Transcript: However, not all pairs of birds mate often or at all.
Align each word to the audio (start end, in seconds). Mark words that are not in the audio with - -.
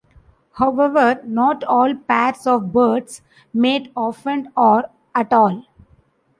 However, 0.53 1.21
not 1.25 1.63
all 1.65 1.93
pairs 1.93 2.47
of 2.47 2.73
birds 2.73 3.21
mate 3.53 3.91
often 3.95 4.51
or 4.57 4.89
at 5.13 5.31
all. 5.31 5.65